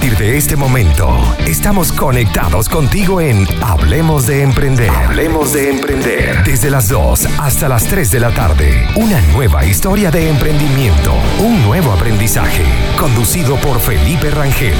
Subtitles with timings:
[0.00, 1.10] partir de este momento,
[1.46, 4.88] estamos conectados contigo en Hablemos de Emprender.
[4.88, 6.42] Hablemos de Emprender.
[6.42, 8.86] Desde las 2 hasta las 3 de la tarde.
[8.96, 11.12] Una nueva historia de emprendimiento.
[11.40, 12.64] Un nuevo aprendizaje.
[12.98, 14.72] Conducido por Felipe Rangel.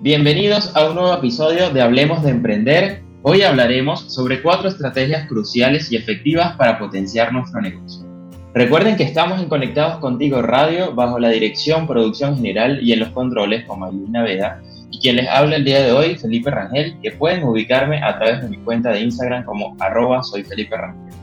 [0.00, 3.11] Bienvenidos a un nuevo episodio de Hablemos de Emprender.
[3.24, 8.04] Hoy hablaremos sobre cuatro estrategias cruciales y efectivas para potenciar nuestro negocio.
[8.52, 13.10] Recuerden que estamos en Conectados Contigo Radio bajo la dirección, producción general y en los
[13.10, 14.60] controles con Maylina Veda
[14.90, 18.42] y quien les habla el día de hoy, Felipe Rangel, que pueden ubicarme a través
[18.42, 21.14] de mi cuenta de Instagram como arroba soy Felipe Rangel.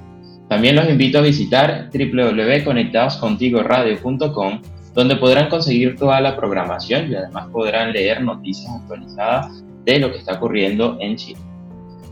[0.48, 4.62] También los invito a visitar www.conectadoscontigoradio.com
[4.94, 10.20] donde podrán conseguir toda la programación y además podrán leer noticias actualizadas de lo que
[10.20, 11.49] está ocurriendo en Chile.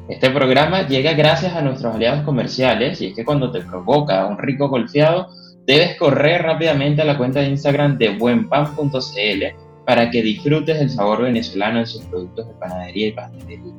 [0.10, 4.38] Este programa llega gracias a nuestros aliados comerciales y es que cuando te provoca un
[4.38, 5.28] rico golfeado,
[5.66, 9.44] debes correr rápidamente a la cuenta de Instagram de buenpan.cl
[9.86, 13.74] para que disfrutes del sabor venezolano en sus productos de panadería y pastelería.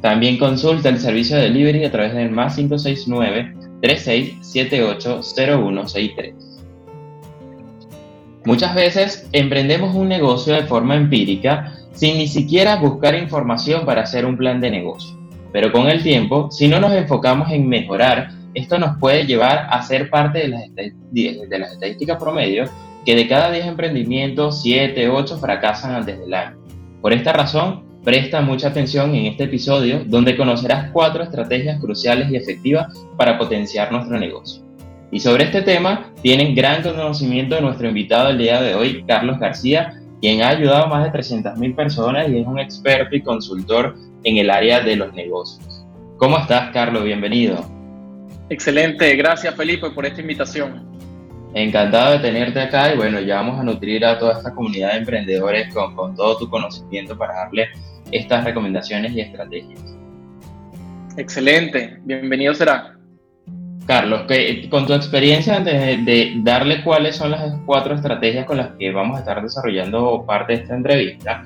[0.00, 6.34] También consulta el servicio de delivery a través del más 569 3678 0163.
[8.44, 14.26] Muchas veces emprendemos un negocio de forma empírica sin ni siquiera buscar información para hacer
[14.26, 15.21] un plan de negocio.
[15.52, 19.82] Pero con el tiempo, si no nos enfocamos en mejorar, esto nos puede llevar a
[19.82, 22.64] ser parte de las, estadísticas promedio
[23.04, 26.56] que de cada 10 emprendimientos, 7, 8 fracasan antes del año.
[27.00, 32.36] Por esta razón, presta mucha atención en este episodio donde conocerás cuatro estrategias cruciales y
[32.36, 34.62] efectivas para potenciar nuestro negocio.
[35.10, 40.00] Y sobre este tema tienen gran conocimiento nuestro invitado el día de hoy, Carlos García,
[40.20, 44.36] quien ha ayudado a más de 300.000 personas y es un experto y consultor en
[44.36, 45.84] el área de los negocios.
[46.16, 47.04] ¿Cómo estás, Carlos?
[47.04, 47.64] Bienvenido.
[48.48, 50.90] Excelente, gracias Felipe por esta invitación.
[51.54, 54.98] Encantado de tenerte acá y bueno, ya vamos a nutrir a toda esta comunidad de
[54.98, 57.68] emprendedores con, con todo tu conocimiento para darle
[58.10, 59.96] estas recomendaciones y estrategias.
[61.16, 62.96] Excelente, bienvenido será.
[63.86, 68.70] Carlos, que, con tu experiencia, antes de, darle cuáles son las cuatro estrategias con las
[68.78, 71.44] que vamos a estar desarrollando parte de esta entrevista,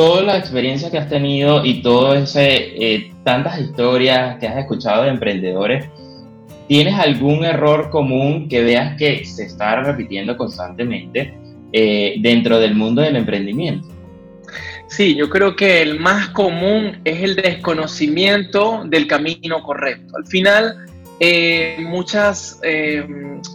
[0.00, 5.10] toda la experiencia que has tenido y todas eh, tantas historias que has escuchado de
[5.10, 5.90] emprendedores,
[6.68, 11.34] ¿tienes algún error común que veas que se está repitiendo constantemente
[11.74, 13.88] eh, dentro del mundo del emprendimiento?
[14.88, 20.16] Sí, yo creo que el más común es el desconocimiento del camino correcto.
[20.16, 20.86] Al final,
[21.22, 23.06] eh, muchas, eh,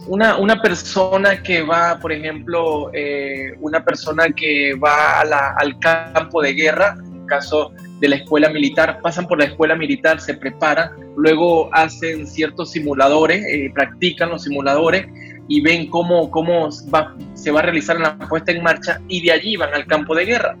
[0.06, 6.54] una, una, persona que va, por ejemplo, eh, una persona que va al campo de
[6.54, 10.90] guerra, en el caso de la escuela militar, pasan por la escuela militar, se preparan,
[11.16, 13.44] luego hacen ciertos simuladores,
[13.74, 15.08] practican los simuladores
[15.48, 19.56] y ven cómo, cómo se va a realizar la puesta en marcha y de allí
[19.56, 20.56] van al campo de guerra.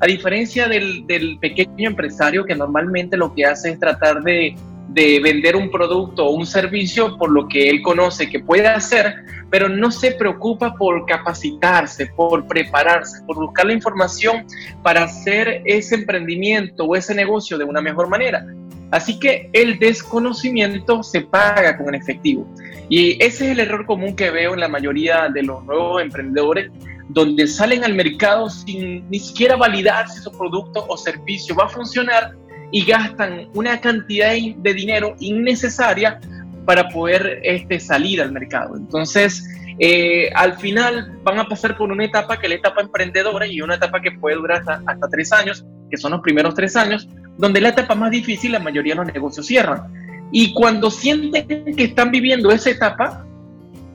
[0.00, 4.56] A diferencia del, del pequeño empresario que normalmente lo que hace es tratar de
[4.88, 9.14] de vender un producto o un servicio por lo que él conoce que puede hacer,
[9.50, 14.46] pero no se preocupa por capacitarse, por prepararse, por buscar la información
[14.82, 18.46] para hacer ese emprendimiento o ese negocio de una mejor manera.
[18.90, 22.46] Así que el desconocimiento se paga con efectivo.
[22.88, 26.70] Y ese es el error común que veo en la mayoría de los nuevos emprendedores,
[27.10, 31.68] donde salen al mercado sin ni siquiera validar si su producto o servicio va a
[31.68, 32.34] funcionar
[32.70, 36.20] y gastan una cantidad de dinero innecesaria
[36.64, 38.76] para poder este, salir al mercado.
[38.76, 39.42] Entonces,
[39.78, 43.60] eh, al final van a pasar por una etapa que es la etapa emprendedora y
[43.60, 47.08] una etapa que puede durar hasta, hasta tres años, que son los primeros tres años,
[47.38, 49.82] donde la etapa más difícil la mayoría de los negocios cierran.
[50.30, 53.24] Y cuando sienten que están viviendo esa etapa,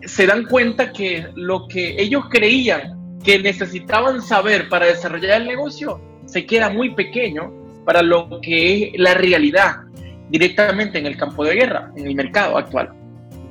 [0.01, 6.01] se dan cuenta que lo que ellos creían que necesitaban saber para desarrollar el negocio
[6.25, 9.75] se queda muy pequeño para lo que es la realidad
[10.29, 12.89] directamente en el campo de guerra, en el mercado actual,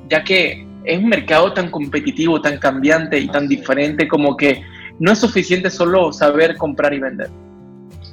[0.08, 4.62] ya que es un mercado tan competitivo, tan cambiante y tan diferente como que
[4.98, 7.28] no es suficiente solo saber comprar y vender.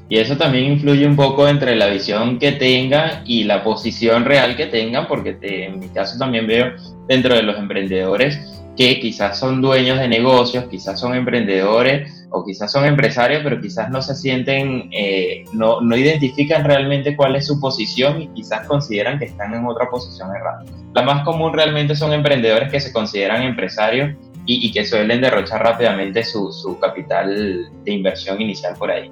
[0.08, 4.56] Y eso también influye un poco entre la visión que tengan y la posición real
[4.56, 6.74] que tengan, porque en mi caso también veo
[7.08, 8.40] dentro de los emprendedores
[8.76, 13.90] que quizás son dueños de negocios, quizás son emprendedores o quizás son empresarios, pero quizás
[13.90, 19.20] no se sienten, eh, no, no, identifican realmente cuál es su posición y quizás consideran
[19.20, 20.64] que están en otra posición errada.
[20.94, 24.16] La más común realmente son emprendedores que se consideran empresarios
[24.46, 29.12] y, y que suelen derrochar rápidamente su, su, capital de inversión inicial por ahí.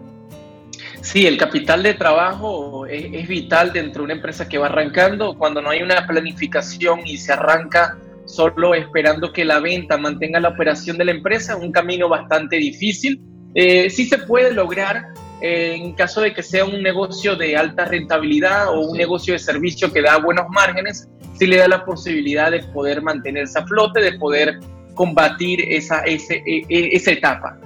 [1.01, 5.37] Sí, el capital de trabajo es, es vital dentro de una empresa que va arrancando.
[5.37, 7.97] Cuando no hay una planificación y se arranca
[8.27, 12.57] solo esperando que la venta mantenga la operación de la empresa, es un camino bastante
[12.57, 13.19] difícil.
[13.55, 17.85] Eh, sí se puede lograr eh, en caso de que sea un negocio de alta
[17.85, 21.07] rentabilidad o un negocio de servicio que da buenos márgenes,
[21.37, 24.59] sí le da la posibilidad de poder mantenerse a flote, de poder
[24.93, 27.57] combatir esa, ese, e, e, esa etapa.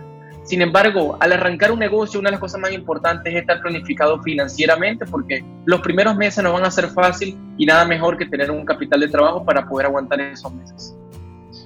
[0.44, 4.22] Sin embargo, al arrancar un negocio, una de las cosas más importantes es estar planificado
[4.24, 8.50] financieramente porque los primeros meses no van a ser fácil y nada mejor que tener
[8.50, 10.98] un capital de trabajo para poder aguantar esos meses.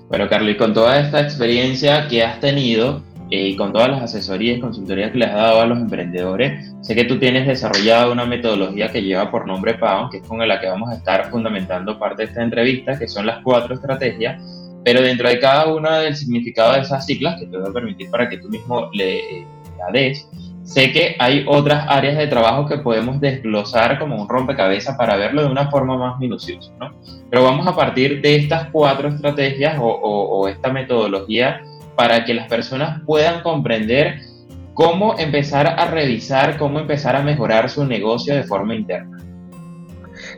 [0.10, 3.01] Bueno, Carlos, y con toda esta experiencia que has tenido
[3.31, 6.74] eh, y con todas las asesorías y consultorías que le has dado a los emprendedores,
[6.81, 10.45] sé que tú tienes desarrollado una metodología que lleva por nombre PAO, que es con
[10.45, 14.65] la que vamos a estar fundamentando parte de esta entrevista, que son las cuatro estrategias
[14.86, 18.10] pero dentro de cada una del significado de esas siglas, que te voy a permitir
[18.12, 19.46] para que tú mismo le,
[19.92, 20.30] des,
[20.64, 25.42] sé que hay otras áreas de trabajo que podemos desglosar como un rompecabezas para verlo
[25.42, 26.92] de una forma más minuciosa, ¿no?
[27.32, 31.62] Pero vamos a partir de estas cuatro estrategias o esta metodología
[31.96, 34.20] para que las personas puedan comprender
[34.76, 39.18] cómo empezar a revisar, cómo empezar a mejorar su negocio de forma interna.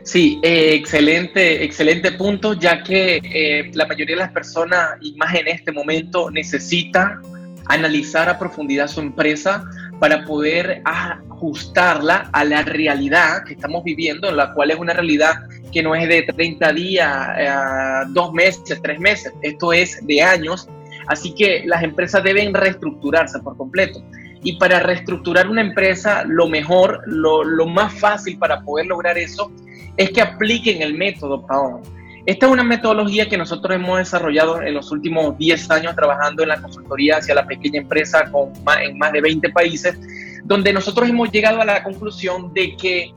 [0.08, 5.34] Sí, eh, excelente, excelente punto, ya que eh, la mayoría de las personas, y más
[5.34, 7.20] en este momento, necesitan
[7.66, 9.64] analizar a profundidad su empresa
[10.00, 15.82] para poder ajustarla a la realidad que estamos viviendo, la cual es una realidad que
[15.82, 20.70] no es de 30 días, eh, dos meses, tres meses, esto es de años.
[21.06, 24.02] Así que las empresas deben reestructurarse por completo.
[24.42, 29.52] Y para reestructurar una empresa, lo mejor, lo, lo más fácil para poder lograr eso
[29.98, 31.82] es que apliquen el método PAON.
[32.24, 36.50] Esta es una metodología que nosotros hemos desarrollado en los últimos 10 años trabajando en
[36.50, 38.30] la consultoría hacia la pequeña empresa
[38.80, 39.98] en más de 20 países,
[40.44, 43.12] donde nosotros hemos llegado a la conclusión de que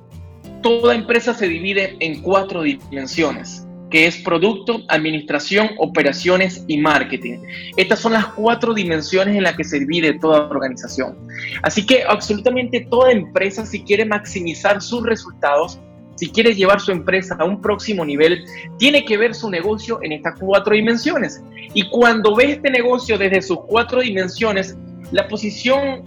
[0.63, 7.39] toda empresa se divide en cuatro dimensiones, que es producto, administración, operaciones y marketing.
[7.75, 11.18] Estas son las cuatro dimensiones en las que se divide toda organización.
[11.63, 15.80] Así que absolutamente toda empresa, si quiere maximizar sus resultados,
[16.21, 18.45] si quiere llevar su empresa a un próximo nivel,
[18.77, 21.41] tiene que ver su negocio en estas cuatro dimensiones.
[21.73, 24.77] Y cuando ve este negocio desde sus cuatro dimensiones,
[25.12, 26.03] la posición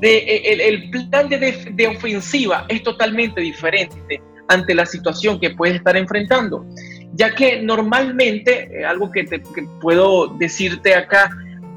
[0.00, 5.98] de e, el, plan de, ofensiva es totalmente diferente ante la situación que puede estar
[5.98, 6.64] enfrentando.
[7.12, 9.42] Ya que normalmente, eh, algo que, te,
[9.82, 11.28] puedo decirte acá,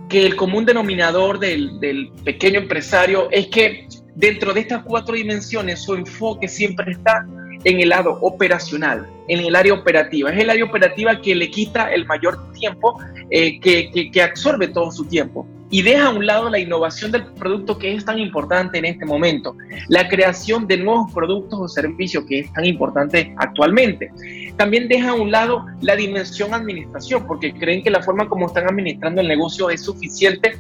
[0.08, 3.86] que el común denominador del pequeño empresario es que
[4.16, 7.26] dentro de estas cuatro dimensiones su enfoque siempre está
[7.64, 10.32] en el lado operacional, en el área operativa.
[10.32, 13.00] Es el área operativa que le quita el mayor tiempo,
[13.30, 17.26] eh, que, que, absorbe todo su tiempo y deja a un lado la innovación del
[17.34, 19.56] producto que es tan importante en este momento,
[19.88, 24.12] la creación de nuevos productos o servicios que es tan importante actualmente.
[24.58, 28.68] También deja a un lado la dimensión administración, porque creen que la forma como están
[28.68, 30.58] administrando el negocio es suficiente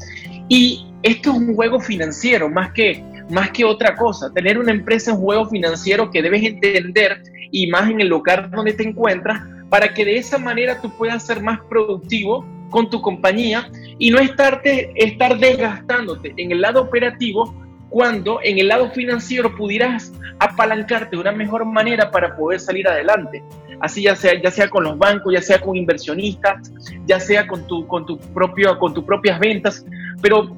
[0.48, 4.32] y esto es un juego financiero más que más que otra cosa.
[4.34, 8.52] Tener una empresa es un juego financiero que debes entender y más en el lugar
[8.52, 13.02] donde te encuentras para que de esa manera tú puedas ser más productivo con tu
[13.02, 17.56] compañía y no estarte, estar desgastándote en el lado operativo
[17.90, 23.44] cuando en el lado financiero pudieras apalancarte de una mejor manera para poder salir adelante.
[23.82, 26.72] Así ya sea, ya sea con los bancos, ya sea con inversionistas,
[27.06, 29.86] ya sea con tu, con tu propio, con tus propias ventas,
[30.22, 30.56] pero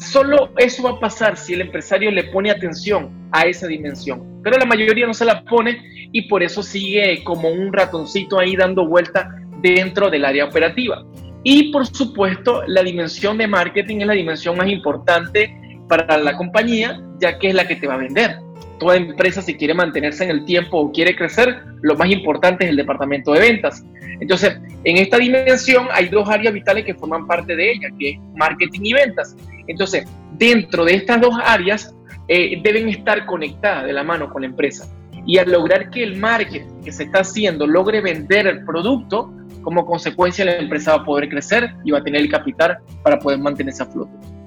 [0.00, 4.40] Solo eso va a pasar si el empresario le pone atención a esa dimensión.
[4.42, 8.56] Pero la mayoría no se la pone y por eso sigue como un ratoncito ahí
[8.56, 9.28] dando vuelta
[9.60, 11.04] dentro del área operativa.
[11.44, 15.54] Y por supuesto, la dimensión de marketing es la dimensión más importante
[15.90, 18.38] para la compañía, ya que es la que te va a vender
[18.80, 22.70] toda empresa si quiere mantenerse en el tiempo o quiere crecer, lo más importante es
[22.70, 23.84] el departamento de ventas.
[24.20, 28.18] Entonces, en esta dimensión hay dos áreas vitales que forman parte de ella, que es
[28.34, 29.36] marketing y ventas.
[29.68, 31.94] Entonces, dentro de estas dos áreas
[32.26, 34.90] eh, deben estar conectadas de la mano con la empresa.
[35.26, 39.84] Y al lograr que el marketing que se está haciendo logre vender el producto, como
[39.84, 43.38] consecuencia la empresa va a poder crecer y va a tener el capital para poder
[43.38, 44.39] mantenerse a flote.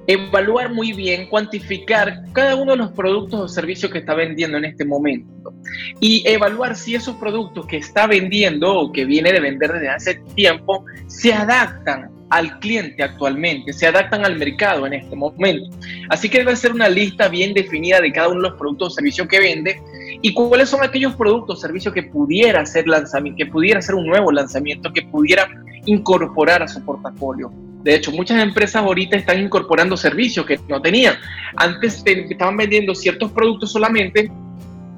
[0.08, 4.66] evaluar muy bien, cuantificar cada uno de los productos o servicios que está vendiendo en
[4.66, 5.54] este momento
[6.00, 10.16] y evaluar si esos productos que está vendiendo o que viene de vender desde hace
[10.34, 15.78] tiempo se adaptan al cliente actualmente, se adaptan al mercado en este momento.
[16.10, 18.96] Así que debe ser una lista bien definida de cada uno de los productos o
[18.96, 19.82] servicios que vende
[20.22, 24.32] y cuáles son aquellos productos servicios que pudiera ser lanzamiento, que pudiera ser un nuevo
[24.32, 25.48] lanzamiento, que pudiera
[25.86, 27.52] incorporar a su portafolio.
[27.84, 31.16] De hecho, muchas empresas ahorita están incorporando servicios que no tenían.
[31.56, 34.32] Antes estaban vendiendo ciertos productos solamente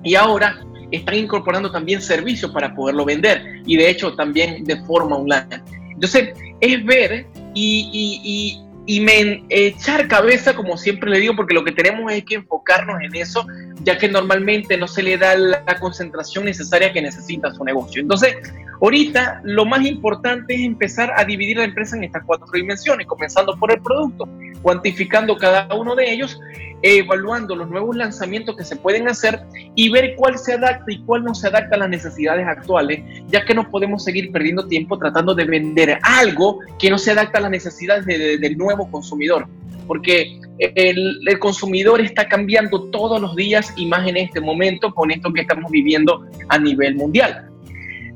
[0.03, 0.59] y ahora
[0.91, 5.61] están incorporando también servicios para poderlo vender y de hecho también de forma online.
[5.91, 8.59] Entonces, es ver y,
[9.01, 13.15] me, echar cabeza, como siempre le digo, porque lo que tenemos es que enfocarnos en
[13.15, 13.45] eso,
[13.83, 18.01] ya que normalmente no se le da la, concentración necesaria que necesita su negocio.
[18.01, 18.35] Entonces,
[18.81, 23.57] ahorita lo más importante es empezar a dividir la empresa en estas cuatro dimensiones, comenzando
[23.57, 24.27] por el producto,
[24.61, 26.39] cuantificando cada uno de ellos
[26.81, 29.41] evaluando los nuevos lanzamientos que se pueden hacer
[29.75, 33.43] y ver cuál se adapta y cuál no se adapta a las necesidades actuales, ya
[33.45, 37.41] que no podemos seguir perdiendo tiempo tratando de vender algo que no se adapta a
[37.41, 39.47] las necesidades del nuevo consumidor.
[39.87, 45.09] Porque el, el consumidor está cambiando todos los días y más en este momento con
[45.09, 47.49] esto que estamos viviendo a nivel mundial.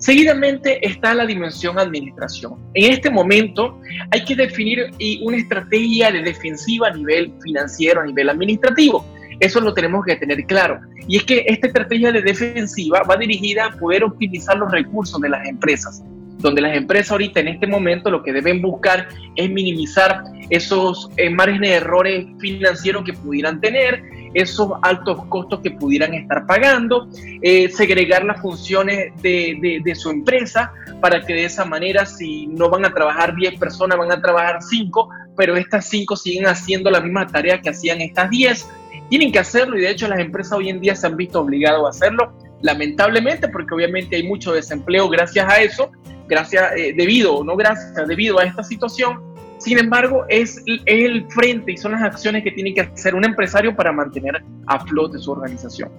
[0.03, 2.55] Seguidamente está la dimensión administración.
[2.73, 3.79] En este momento
[4.11, 4.91] hay que definir
[5.21, 9.05] una estrategia de defensiva a nivel financiero, a nivel administrativo.
[9.39, 10.81] Eso lo tenemos que tener claro.
[11.07, 15.29] Y es que esta estrategia de defensiva va dirigida a poder optimizar los recursos de
[15.29, 16.03] las empresas
[16.39, 21.29] donde las empresas ahorita en este momento lo que deben buscar es minimizar esos eh,
[21.29, 27.07] márgenes de errores financieros que pudieran tener, esos altos costos que pudieran estar pagando,
[27.41, 30.71] eh, segregar las funciones de, de, su empresa
[31.01, 34.61] para que de esa manera si no van a trabajar 10 personas, van a trabajar
[34.61, 38.67] 5, pero estas 5 siguen haciendo la misma tarea que hacían estas 10.
[39.09, 41.83] Tienen que hacerlo y de hecho las empresas hoy en día se han visto obligadas
[41.85, 45.91] a hacerlo, lamentablemente porque obviamente hay mucho desempleo gracias a eso,
[46.27, 49.33] gracias, eh, debido no gracias, debido a esta situación.
[49.63, 53.73] Sin embargo, es, el frente y son las acciones que tiene que hacer un empresario
[53.73, 55.89] para mantener a flote su organización.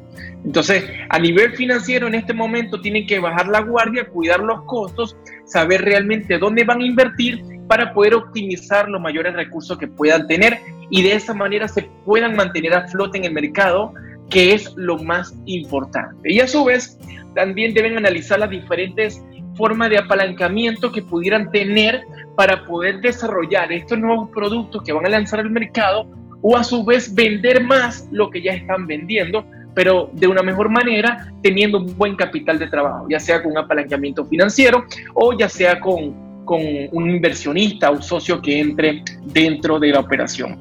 [0.45, 5.16] Entonces, a nivel financiero, en este momento tienen que bajar la guardia, cuidar los costos,
[5.47, 10.59] saber realmente dónde van a invertir para poder optimizar los mayores recursos que puedan tener
[10.90, 13.95] y de esa manera se puedan mantener a flote en el mercado,
[14.28, 16.31] que es lo más importante.
[16.31, 16.99] Y a su vez,
[17.35, 19.23] también deben analizar las diferentes
[19.57, 22.03] forma de apalancamiento que pudieran tener
[22.37, 26.07] para poder desarrollar estos nuevos productos que van a lanzar al mercado
[26.43, 30.69] o a su vez vender más lo que ya están vendiendo, pero de una mejor
[30.69, 34.85] manera teniendo un buen capital de trabajo, ya sea con un apalancamiento financiero
[35.15, 36.61] o ya sea con, con
[36.93, 40.59] un inversionista o socio que entre dentro de la operación.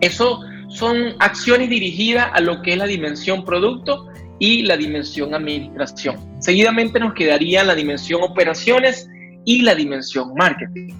[0.00, 6.16] Eso son acciones dirigidas a lo que es la dimensión producto y la dimensión administración.
[6.40, 9.08] Seguidamente nos quedaría la dimensión operaciones
[9.44, 10.92] y la dimensión marketing.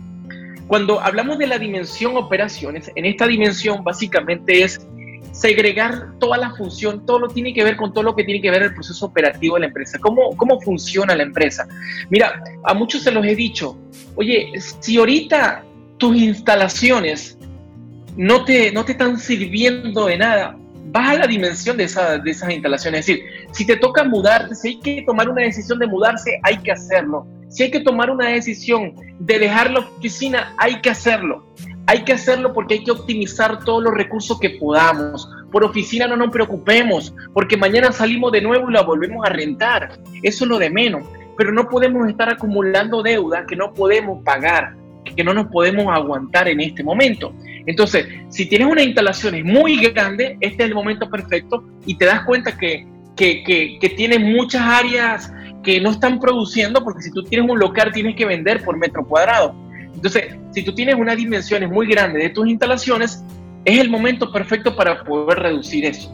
[0.67, 4.87] Cuando hablamos de la dimensión operaciones, en esta dimensión básicamente es
[5.33, 8.51] segregar toda la función, todo lo tiene que ver con todo lo que tiene que
[8.51, 11.67] ver el proceso operativo de la empresa, cómo, cómo funciona la empresa.
[12.09, 13.77] Mira, a muchos se los he dicho,
[14.15, 15.65] oye, si ahorita
[15.99, 17.37] tus instalaciones
[18.17, 20.57] no te, no te están sirviendo de nada,
[20.95, 23.01] baja la dimensión de, esa, de esas instalaciones.
[23.01, 26.59] Es decir, si te toca mudarte, si hay que tomar una decisión de mudarse, hay
[26.59, 27.27] que hacerlo.
[27.49, 31.45] Si hay que tomar una decisión de dejar la oficina, hay que hacerlo.
[31.87, 35.29] Hay que hacerlo porque hay que optimizar todos los recursos que podamos.
[35.51, 39.99] Por oficina no nos preocupemos, porque mañana salimos de nuevo y la volvemos a rentar.
[40.23, 41.05] Eso es lo de menos.
[41.37, 44.77] Pero no podemos estar acumulando deuda que no podemos pagar,
[45.17, 47.35] que no nos podemos aguantar en este momento.
[47.67, 52.25] Entonces, si tienes una instalación muy grande, este es el momento perfecto y te das
[52.25, 57.23] cuenta que, que, que, que tienes muchas áreas que no están produciendo, porque si tú
[57.25, 59.55] tienes un local tienes que vender por metro cuadrado.
[59.95, 63.25] Entonces, si tú tienes unas dimensiones muy grandes de tus instalaciones,
[63.65, 66.13] es el momento perfecto para poder reducir eso.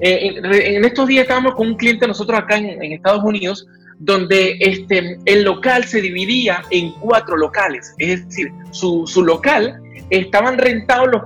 [0.00, 3.66] Eh, en, estos días estábamos con un cliente nosotros acá en, Estados Unidos,
[3.98, 10.56] donde este, el local se dividía en cuatro locales, es decir, su, su local estaban
[10.56, 11.22] rentados, los,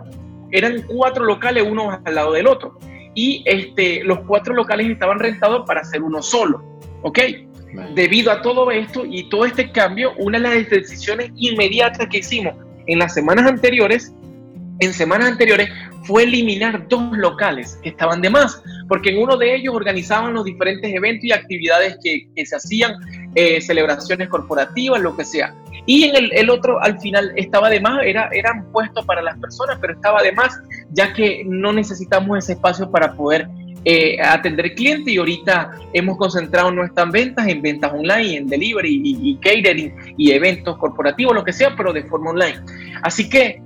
[0.50, 2.78] eran cuatro locales uno al lado del otro,
[3.14, 7.18] y este, los cuatro locales estaban rentados para hacer uno solo, ¿ok?
[7.94, 12.54] Debido a todo esto y todo este cambio, una de las decisiones inmediatas que hicimos
[12.86, 14.14] en las semanas anteriores,
[14.82, 15.68] en semanas anteriores,
[16.02, 20.44] fue eliminar dos locales que estaban de más, porque en uno de ellos organizaban los
[20.44, 22.94] diferentes eventos y actividades que, se hacían,
[23.36, 25.54] eh, celebraciones corporativas, lo que sea.
[25.86, 29.78] Y en el, otro al final estaba de más, era, eran puestos para las personas,
[29.80, 30.60] pero estaba de más,
[30.90, 33.48] ya que no necesitamos ese espacio para poder
[33.84, 39.36] eh, atender clientes y ahorita hemos concentrado nuestras ventas en ventas online, en delivery y,
[39.36, 42.60] catering y eventos corporativos, lo que sea, pero de forma online.
[43.02, 43.60] Así que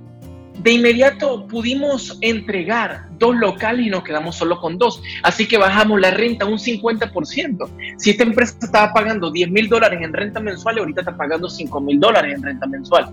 [0.59, 5.01] de inmediato pudimos entregar dos locales y nos quedamos solo con dos.
[5.23, 7.69] Así que bajamos la renta un 50%.
[7.97, 11.81] Si esta empresa estaba pagando 10 mil dólares en renta mensual, ahorita está pagando 5
[11.81, 13.09] mil dólares en renta mensual.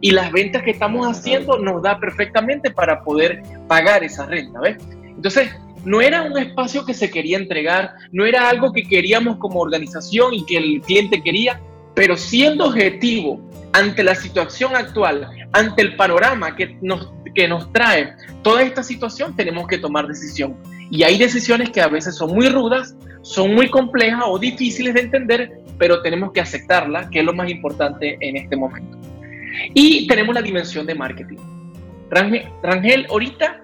[0.00, 4.60] Y las ventas que estamos haciendo nos da perfectamente para poder pagar esa renta.
[4.60, 4.76] ¿ves?
[5.04, 5.50] Entonces,
[5.84, 10.32] no era un espacio que se quería entregar, no era algo que queríamos como organización
[10.32, 11.60] y que el cliente quería,
[11.94, 13.40] pero siendo objetivo
[13.72, 19.34] ante la situación actual, ante el panorama que nos, que nos trae toda esta situación,
[19.36, 20.56] tenemos que tomar decisión.
[20.90, 25.00] Y hay decisiones que a veces son muy rudas, son muy complejas o difíciles de
[25.00, 28.98] entender, pero tenemos que aceptarla, que es lo más importante en este momento.
[29.72, 31.38] Y tenemos la dimensión de marketing.
[32.10, 33.60] Rangel, ahorita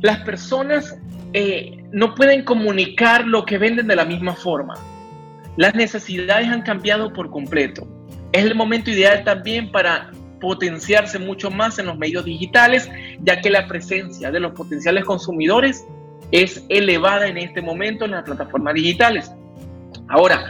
[0.00, 0.98] las personas
[1.32, 4.74] eh, no pueden comunicar lo que venden de la misma forma.
[5.60, 7.86] Las necesidades han cambiado por completo.
[8.32, 12.88] Es el momento ideal también para potenciarse mucho más en los medios digitales,
[13.20, 15.84] ya que la presencia de los potenciales consumidores
[16.32, 19.32] es elevada en este momento en las plataformas digitales.
[20.08, 20.46] Ahora,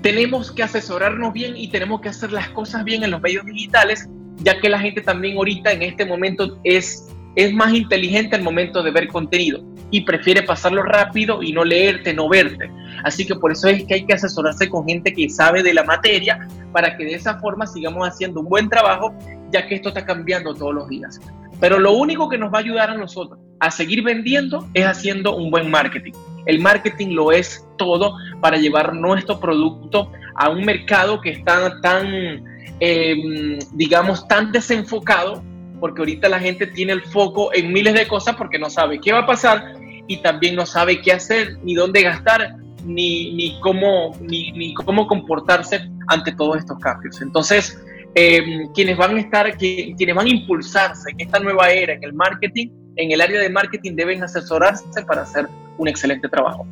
[0.00, 4.08] tenemos que asesorarnos bien y tenemos que hacer las cosas bien en los medios digitales,
[4.36, 8.82] ya que la gente también ahorita en este momento es es más inteligente al momento
[8.82, 12.70] de ver contenido y prefiere pasarlo rápido y no leerte, no verte.
[13.04, 15.84] Así que por eso es que hay que asesorarse con gente que sabe de la
[15.84, 19.14] materia para que de esa forma sigamos haciendo un buen trabajo,
[19.50, 21.20] ya que esto está cambiando todos los días.
[21.60, 25.36] Pero lo único que nos va a ayudar a nosotros a seguir vendiendo es haciendo
[25.36, 26.12] un buen marketing.
[26.46, 32.42] El marketing lo es todo para llevar nuestro producto a un mercado que está tan,
[32.80, 35.42] em, digamos, tan desenfocado
[35.80, 39.12] porque ahorita la gente tiene el foco en miles de cosas porque no sabe qué
[39.12, 39.74] va a pasar
[40.06, 45.88] y también no sabe qué hacer, ni dónde gastar, ni, ni, cómo, ni, cómo comportarse
[46.08, 47.20] ante todos estos cambios.
[47.22, 47.80] Entonces,
[48.14, 52.12] em, quienes van a estar, quienes van a impulsarse en esta nueva era en el
[52.12, 55.46] marketing, en el área de marketing deben asesorarse para hacer
[55.78, 56.66] un excelente trabajo.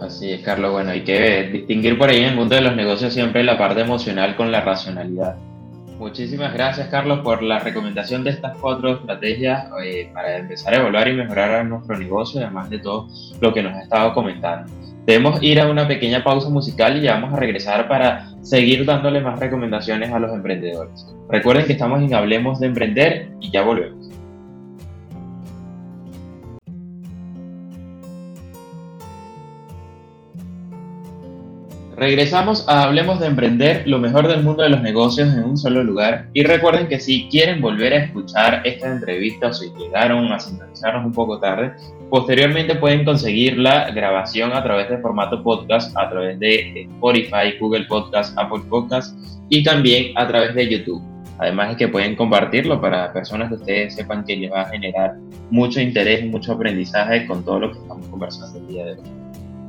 [0.00, 0.72] Así es, Carlos.
[0.72, 3.80] Bueno, hay que distinguir por ahí en el mundo de los negocios siempre la parte
[3.80, 5.36] emocional con la racionalidad.
[5.98, 11.08] Muchísimas gracias, Carlos, por la recomendación de estas cuatro estrategias eh, para empezar a evaluar
[11.08, 13.08] y mejorar nuestro negocio, además de todo
[13.40, 14.70] lo que nos ha estado comentando.
[15.06, 19.20] Debemos ir a una pequeña pausa musical y ya vamos a regresar para seguir dándole
[19.20, 21.06] más recomendaciones a los emprendedores.
[21.30, 24.05] Recuerden que estamos en Hablemos de Emprender y ya volvemos.
[31.96, 35.82] Regresamos a Hablemos de Emprender, lo mejor del mundo de los negocios en un solo
[35.82, 36.28] lugar.
[36.34, 41.06] Y recuerden que si quieren volver a escuchar esta entrevista o si llegaron a sintonizarnos
[41.06, 41.72] un poco tarde,
[42.10, 47.86] posteriormente pueden conseguir la grabación a través de formato podcast, a través de Spotify, Google
[47.86, 49.16] Podcast, Apple Podcast
[49.48, 51.02] y también a través de YouTube.
[51.38, 55.16] Además es que pueden compartirlo para personas que ustedes sepan que les va a generar
[55.50, 58.98] mucho interés y mucho aprendizaje con todo lo que estamos conversando el día de hoy.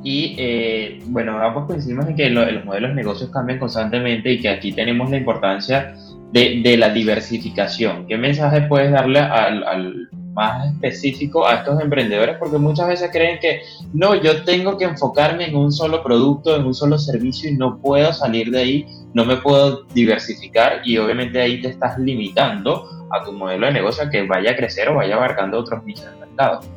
[0.03, 4.49] Y eh, bueno, ambos coincidimos en que los modelos de negocios cambian constantemente y que
[4.49, 5.95] aquí tenemos la importancia
[6.31, 8.05] de, la diversificación.
[8.07, 12.37] ¿Qué mensaje puedes darle al, más específico a estos emprendedores?
[12.37, 13.61] Porque muchas veces creen que
[13.93, 17.79] no, yo tengo que enfocarme en un solo producto, en un solo servicio y no
[17.79, 23.23] puedo salir de ahí, no me puedo diversificar y obviamente ahí te estás limitando a
[23.23, 26.76] tu modelo de negocio que vaya a crecer o vaya abarcando otros nichos de mercado.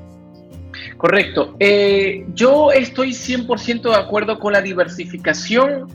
[1.01, 1.57] Correcto.
[1.59, 5.87] Eh, yo estoy 100% de acuerdo con la diversificación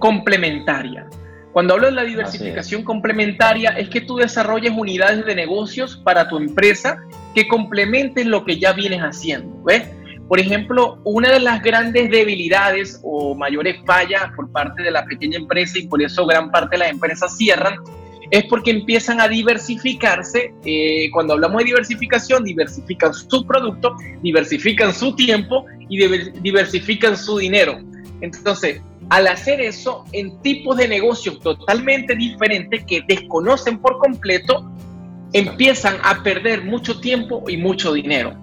[0.00, 1.06] complementaria.
[1.52, 6.36] Cuando hablo de la diversificación complementaria es que tú desarrolles unidades de negocios para tu
[6.36, 6.98] empresa
[7.32, 9.62] que complementen lo que ya vienes haciendo.
[9.62, 9.88] ¿ves?
[10.26, 15.38] Por ejemplo, una de las grandes debilidades o mayores fallas por parte de la pequeña
[15.38, 17.76] empresa y por eso gran parte de las empresas cierran
[18.30, 20.52] es porque empiezan a diversificarse.
[20.64, 25.98] Eh, cuando hablamos de diversificación, diversifican su producto, diversifican su tiempo y
[26.40, 27.78] diversifican su dinero.
[28.20, 34.70] Entonces, al hacer eso en tipos de negocios totalmente diferentes que desconocen por completo,
[35.32, 38.36] empiezan a perder mucho tiempo y mucho dinero.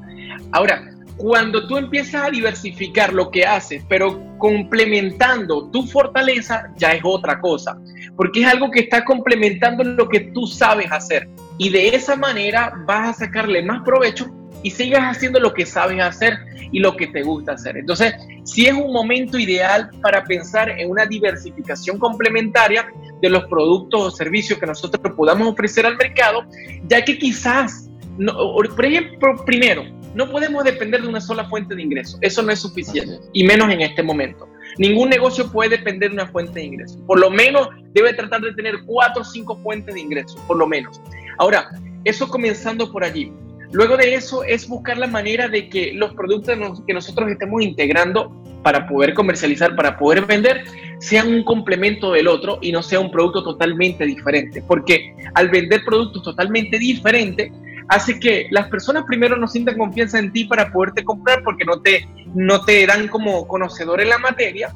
[0.52, 7.02] Ahora, cuando tú empiezas a diversificar lo que haces, pero complementando tu fortaleza, ya es
[7.04, 7.78] otra cosa,
[8.16, 11.30] porque es algo que está complementando lo que tú sabes hacer.
[11.58, 14.30] Y de esa manera vas a sacarle más provecho
[14.62, 16.40] y sigas haciendo lo que sabes hacer
[16.72, 17.78] y lo que te gusta hacer.
[17.78, 22.88] Entonces, si es un momento ideal para pensar en una diversificación complementaria
[23.22, 26.46] de los productos o servicios que nosotros podamos ofrecer al mercado,
[26.88, 27.85] ya que quizás,
[28.18, 32.18] por ejemplo, primero, no podemos depender de una sola fuente de ingreso.
[32.22, 34.48] Eso no es suficiente, y menos en este momento.
[34.78, 37.00] Ningún negocio puede depender de una fuente de ingreso.
[37.06, 40.68] Por lo menos debe tratar de tener cuatro o cinco fuentes de ingreso, por lo
[40.68, 41.02] menos.
[41.38, 41.70] Ahora,
[42.04, 43.32] eso comenzando por allí.
[43.72, 48.32] Luego de eso es buscar la manera de que los productos que nosotros estemos integrando
[48.64, 50.64] para poder comercializar, para poder vender,
[51.00, 54.64] sean un complemento del otro y no sea un producto totalmente diferente.
[54.66, 57.52] Porque al vender productos totalmente diferentes,
[57.88, 61.82] hace que las personas primero no sientan confianza en ti para poderte comprar porque no
[61.82, 64.74] te, no te dan como conocedor en la materia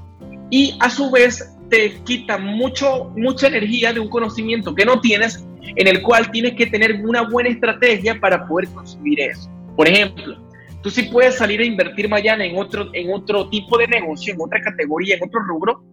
[0.50, 5.45] y a su vez te quita mucho, mucha energía de un conocimiento que no tienes
[5.76, 9.50] en el cual tienes que tener una buena estrategia para poder conseguir eso.
[9.76, 10.38] Por ejemplo,
[10.82, 14.41] tú sí puedes salir a invertir mañana en otro, en otro tipo de negocio, en
[14.41, 15.84] otra categoría, en otro rubro,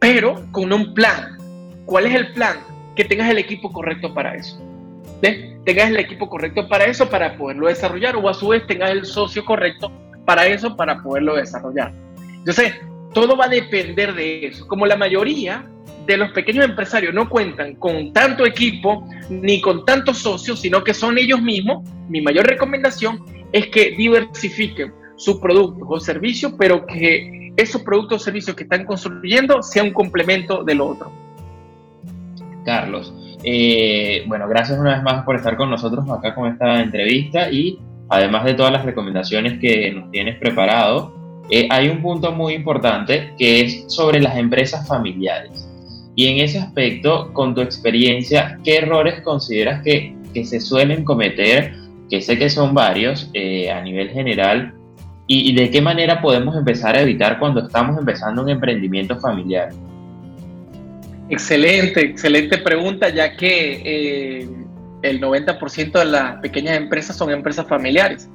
[0.00, 1.38] pero con un plan.
[1.84, 2.56] ¿Cuál es el plan?
[2.96, 4.60] Que tengas el equipo correcto para eso.
[5.20, 9.04] Tengas el equipo correcto para eso, para poderlo desarrollar, o a su vez tengas el
[9.04, 9.92] socio correcto
[10.24, 11.92] para eso, para poderlo desarrollar.
[12.38, 12.74] Entonces,
[13.12, 14.66] todo va a depender de eso.
[14.66, 15.68] Como la mayoría
[16.06, 20.94] de los pequeños empresarios no cuentan con tanto equipo ni con tantos socios, sino que
[20.94, 27.52] son ellos mismos, mi mayor recomendación es que diversifiquen sus productos o servicios, pero que
[27.56, 31.12] esos productos o servicios que están construyendo sean un complemento del otro.
[32.64, 37.50] Carlos, eh, bueno, gracias una vez más por estar con nosotros acá con esta entrevista
[37.50, 41.14] y además de todas las recomendaciones que nos tienes preparado,
[41.50, 45.66] eh, hay un punto muy importante que es sobre las empresas familiares.
[46.14, 51.74] Y en ese aspecto, con tu experiencia, ¿qué errores consideras que, que se suelen cometer?
[52.08, 54.74] Que sé que son varios eh, a nivel general.
[55.26, 59.68] Y, de qué manera podemos empezar a evitar cuando estamos empezando un emprendimiento familiar?
[61.30, 64.48] Excelente, excelente pregunta, ya que eh,
[65.02, 68.28] el 90% de las pequeñas empresas son empresas familiares.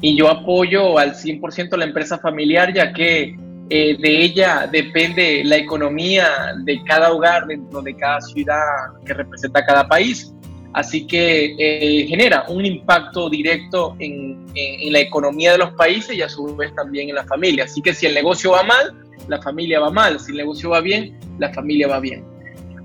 [0.00, 3.36] Y yo apoyo al 100% la empresa familiar, ya que
[3.68, 6.26] eh, de ella depende la economía
[6.64, 8.58] de cada hogar dentro de cada ciudad
[9.04, 10.34] que representa cada país.
[10.72, 16.22] Así que eh, genera un impacto directo en, en, la economía de los países y
[16.22, 17.64] a su vez también en la familia.
[17.64, 18.96] Así que si el negocio va mal,
[19.28, 20.18] la familia va mal.
[20.18, 22.24] Si el negocio va bien, la familia va bien.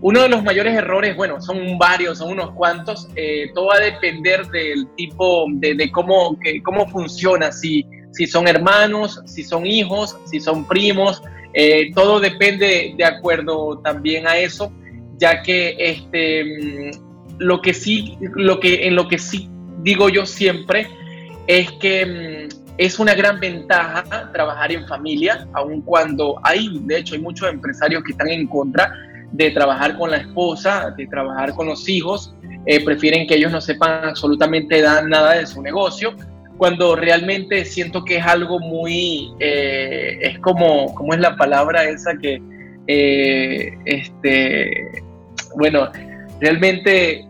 [0.08, 3.80] Uno de los mayores errores, bueno, son varios, son unos cuantos, eh, todo va a
[3.80, 7.84] depender del tipo, de, cómo, que, cómo funciona, si
[8.16, 11.22] si son hermanos, si son hijos, si son primos,
[11.54, 14.72] eh, todo depende de acuerdo también a eso,
[15.18, 16.92] ya que este, mm,
[17.40, 19.50] lo que sí, lo que, en lo que sí
[19.82, 20.88] digo yo siempre
[21.48, 27.16] es que mm, es una gran ventaja trabajar en familia, aun cuando hay, de hecho,
[27.16, 28.94] hay muchos empresarios que están en contra
[29.32, 32.34] de trabajar con la esposa, de trabajar con los hijos,
[32.66, 36.16] eh, prefieren que ellos no sepan absolutamente nada de su negocio,
[36.58, 42.18] cuando realmente siento que es algo muy, eh, es como, ¿cómo es la palabra esa
[42.18, 42.42] que,
[42.88, 45.04] eh, este,
[45.58, 45.92] bueno,
[46.40, 47.28] realmente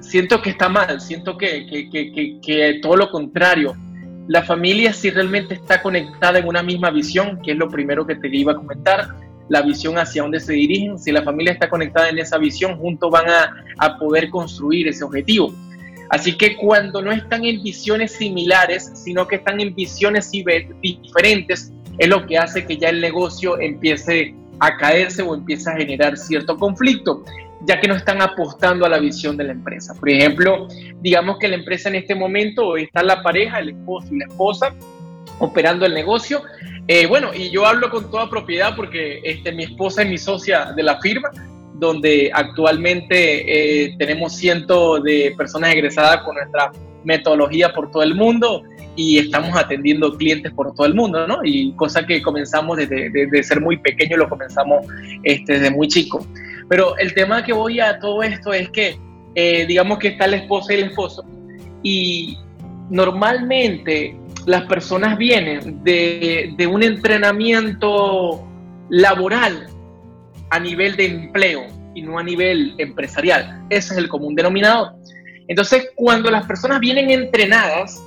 [0.00, 3.74] siento que está mal, siento que, que, que, que, todo lo contrario.
[4.28, 8.14] La familia si realmente está conectada en una misma visión, que es lo primero que
[8.14, 9.08] te iba a comentar,
[9.48, 13.10] la visión hacia dónde se dirigen, si la familia está conectada en esa visión, juntos
[13.10, 15.52] van a, a poder construir ese objetivo.
[16.10, 22.08] Así que cuando no están en visiones similares, sino que están en visiones diferentes, es
[22.08, 26.56] lo que hace que ya el negocio empiece a caerse o empiece a generar cierto
[26.56, 27.24] conflicto,
[27.66, 29.94] ya que no están apostando a la visión de la empresa.
[29.94, 30.68] Por ejemplo,
[31.00, 34.74] digamos que la empresa en este momento está la pareja, el esposo y la esposa,
[35.38, 36.42] operando el negocio.
[36.86, 40.72] Eh, bueno, y yo hablo con toda propiedad porque este, mi esposa es mi socia
[40.76, 41.30] de la firma
[41.74, 46.70] donde actualmente eh, tenemos cientos de personas egresadas con nuestra
[47.04, 48.62] metodología por todo el mundo
[48.96, 51.40] y estamos atendiendo clientes por todo el mundo, ¿no?
[51.42, 54.86] Y cosa que comenzamos desde, ser muy pequeño, lo comenzamos
[55.24, 56.24] este, desde muy chico.
[56.68, 58.96] Pero el tema que voy a todo esto es que,
[59.34, 61.24] eh, digamos que está la esposa y el esposo,
[61.82, 62.38] y
[62.88, 68.46] normalmente las personas vienen de, un entrenamiento
[68.90, 69.68] laboral
[70.50, 71.62] a nivel de empleo
[71.94, 73.64] y no a nivel empresarial.
[73.70, 74.92] Ese es el común denominador.
[75.48, 78.02] Entonces, cuando las personas vienen entrenadas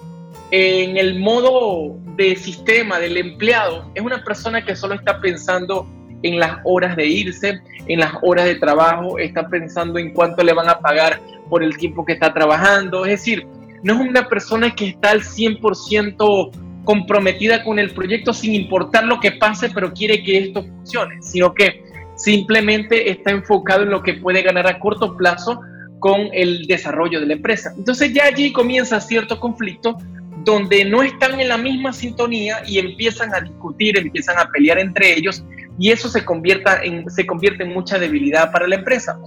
[0.51, 5.87] en el modo de sistema del empleado, es una persona que solo está pensando
[6.23, 10.53] en las horas de irse, en las horas de trabajo, está pensando en cuánto le
[10.53, 13.05] van a pagar por el tiempo que está trabajando.
[13.05, 13.47] Es decir,
[13.83, 16.51] no es una persona que está al 100%
[16.83, 21.53] comprometida con el proyecto sin importar lo que pase, pero quiere que esto funcione, sino
[21.53, 21.83] que
[22.15, 25.59] simplemente está enfocado en lo que puede ganar a corto plazo
[25.99, 27.73] con el desarrollo de la empresa.
[27.77, 29.97] Entonces ya allí comienza cierto conflicto
[30.43, 35.17] donde no están en la misma sintonía y empiezan a discutir, empiezan a pelear entre
[35.17, 35.43] ellos
[35.77, 39.19] y eso se, convierta en, se convierte en mucha debilidad para la empresa.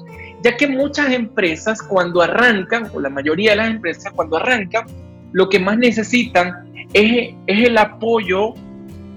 [0.43, 4.87] Ya que muchas empresas cuando arrancan, o la mayoría de las empresas cuando arrancan,
[5.33, 8.55] lo que más necesitan es, es el apoyo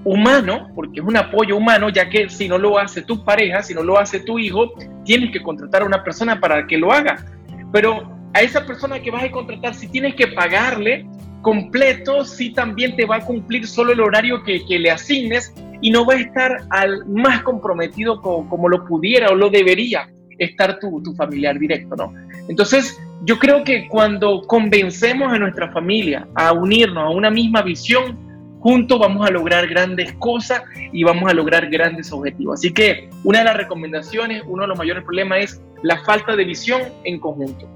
[0.04, 3.74] humano, porque es un apoyo humano, ya que si no lo hace tu pareja, si
[3.74, 4.74] no lo hace tu hijo,
[5.06, 7.26] tienes que contratar a una persona para que lo haga.
[7.72, 11.06] Pero a esa persona que vas a contratar, si tienes que pagarle
[11.42, 16.06] completo, si también te va a cumplir solo el horario que, le asignes y no
[16.06, 21.14] va a estar al más comprometido como, lo pudiera o lo debería estar tu, tu
[21.14, 22.14] familiar directo, ¿no?
[22.48, 28.18] Entonces, yo creo que cuando convencemos a nuestra familia a unirnos a una misma visión,
[28.60, 32.60] juntos vamos a lograr grandes cosas y vamos a lograr grandes objetivos.
[32.60, 36.46] Así que una de las recomendaciones, uno de los mayores problemas es la falta de
[36.46, 37.68] visión en conjunto.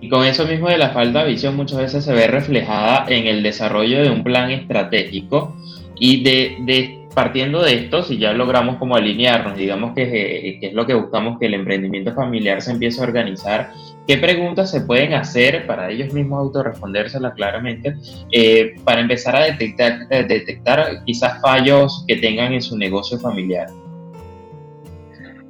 [0.00, 3.26] Y con eso mismo de la falta de visión muchas veces se ve reflejada en
[3.26, 5.56] el desarrollo de un plan estratégico
[5.98, 10.72] y de, de partiendo de esto, si ya logramos como alinearnos, digamos que, que, es
[10.72, 13.72] lo que buscamos, que el emprendimiento familiar se empiece a organizar,
[14.06, 17.96] ¿qué preguntas se pueden hacer para ellos mismos autorrespondérselas claramente
[18.30, 23.66] eh, para empezar a detectar, eh, detectar quizás fallos que tengan en su negocio familiar?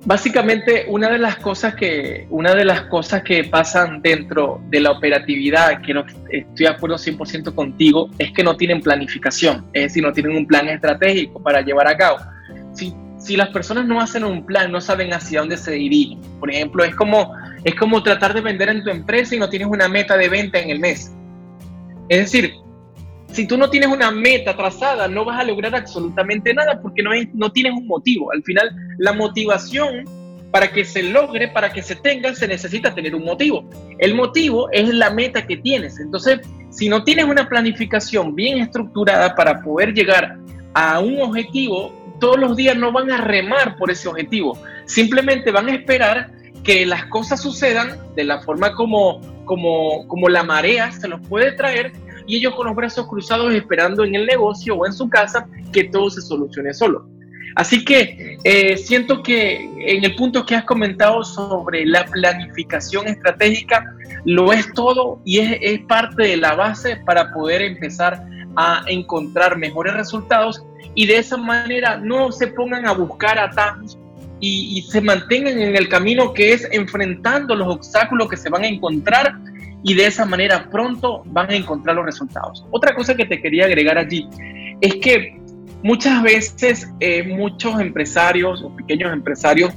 [0.09, 4.93] Básicamente, una de las cosas que, una de las cosas que pasan dentro de la
[4.93, 10.03] operatividad, que no estoy de acuerdo 100% contigo, es que no tienen planificación, es decir,
[10.03, 12.17] no tienen un plan estratégico para llevar a cabo.
[12.73, 16.23] Si, si las personas no hacen un plan, no saben hacia dónde se dirigen.
[16.41, 19.69] Por ejemplo, es como, es como tratar de vender en tu empresa y no tienes
[19.69, 21.13] una meta de venta en el mes.
[22.09, 22.55] Es decir,
[23.31, 27.11] si tú no tienes una meta trazada, no vas a lograr absolutamente nada porque no,
[27.35, 28.33] no tienes un motivo.
[28.33, 30.05] Al final, la motivación
[30.51, 33.69] para que se logre, para que se tenga, se necesita tener un motivo.
[33.99, 36.01] El motivo es la meta que tienes.
[36.01, 40.39] Entonces, si no tienes una planificación bien estructurada para poder llegar
[40.75, 44.59] a un objetivo, todos los días no van a remar por ese objetivo.
[44.87, 46.31] Simplemente van a esperar
[46.65, 51.53] que las cosas sucedan de la forma como, como, como la marea se los puede
[51.53, 51.93] traer
[52.27, 55.85] y ellos con los brazos cruzados esperando en el negocio o en su casa que
[55.85, 57.09] todo se solucione solo.
[57.59, 63.85] Así que eh, siento que en el punto que has comentado sobre la planificación estratégica,
[64.25, 69.59] lo es todo y es, es parte de la base para poder empezar a encontrar
[69.59, 73.99] mejores resultados y de esa manera no se pongan a buscar atajos
[74.39, 78.63] y, y, se mantengan en el camino que es enfrentando los obstáculos que se van
[78.63, 79.37] a encontrar
[79.83, 82.65] y de esa manera pronto van a encontrar los resultados.
[82.71, 84.29] Otra cosa que te quería agregar allí
[84.81, 85.38] es que
[85.83, 89.73] muchas veces eh, muchos empresarios o pequeños empresarios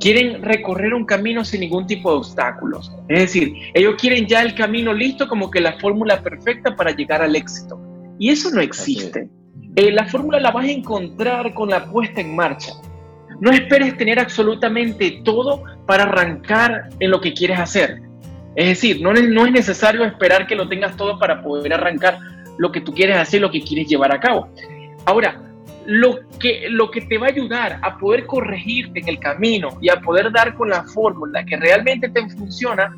[0.00, 2.92] quieren recorrer un camino sin ningún tipo de obstáculos.
[3.08, 7.22] Es decir, ellos quieren ya el camino listo como que la fórmula perfecta para llegar
[7.22, 7.80] al éxito.
[8.18, 9.28] Y eso no existe.
[9.76, 12.72] Eh, la fórmula la vas a encontrar con la puesta en marcha.
[13.40, 18.00] No esperes tener absolutamente todo para arrancar en lo que quieres hacer.
[18.54, 22.18] Es decir, no es, no es necesario esperar que lo tengas todo para poder arrancar
[22.56, 24.48] lo que tú quieres hacer, lo que quieres llevar a cabo.
[25.06, 25.40] Ahora,
[25.86, 29.88] lo que, lo que te va a ayudar a poder corregirte en el camino y
[29.90, 32.96] a poder dar con la fórmula que realmente te funciona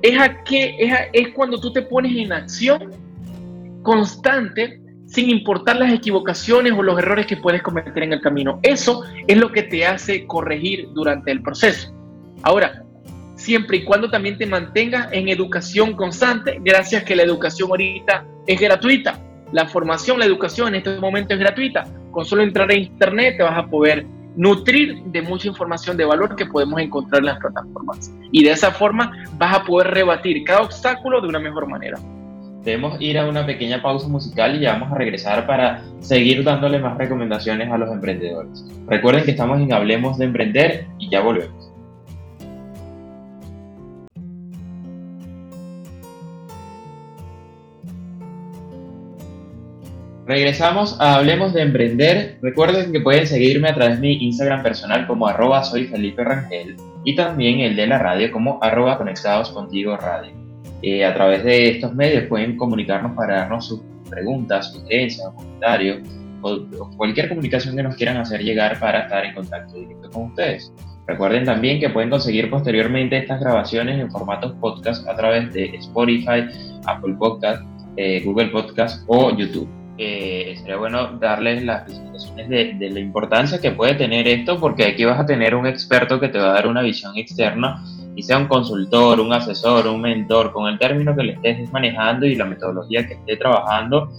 [0.00, 2.90] es, a que, es, es cuando tú te pones en acción
[3.82, 8.58] constante sin importar las equivocaciones o los errores que puedes cometer en el camino.
[8.62, 11.92] Eso es lo que te hace corregir durante el proceso.
[12.42, 12.82] Ahora,
[13.36, 18.58] siempre y cuando también te mantengas en educación constante, gracias que la educación ahorita es
[18.58, 19.20] gratuita.
[19.52, 21.84] La formación, la educación en este momento es gratuita.
[22.10, 26.34] Con solo entrar a internet te vas a poder nutrir de mucha información de valor
[26.36, 28.12] que podemos encontrar en las plataformas.
[28.30, 31.98] Y de esa forma vas a poder rebatir cada obstáculo de una mejor manera.
[32.64, 36.78] Debemos ir a una pequeña pausa musical y ya vamos a regresar para seguir dándole
[36.78, 38.64] más recomendaciones a los emprendedores.
[38.86, 41.71] Recuerden que estamos en Hablemos de Emprender y ya volvemos.
[50.24, 52.38] Regresamos a Hablemos de Emprender.
[52.42, 56.76] Recuerden que pueden seguirme a través de mi Instagram personal como arroba soy Felipe Rangel
[57.04, 60.30] y también el de la radio como arroba conectados contigo radio.
[60.82, 65.98] Eh, a través de estos medios pueden comunicarnos para darnos sus preguntas, sugerencias, comentarios
[66.42, 66.60] o,
[66.96, 70.72] cualquier comunicación que nos quieran hacer llegar para estar en contacto directo con ustedes.
[71.08, 76.46] Recuerden también que pueden conseguir posteriormente estas grabaciones en formatos podcast a través de Spotify,
[76.86, 77.64] Apple Podcast,
[77.96, 83.94] eh, Google Podcast o YouTube sería bueno darles las explicaciones de, la importancia que puede
[83.94, 86.82] tener esto, porque aquí vas a tener un experto que te va a dar una
[86.82, 87.82] visión externa,
[88.14, 92.26] y sea un consultor, un asesor, un mentor, con el término que le estés manejando
[92.26, 94.10] y la metodología que esté trabajando,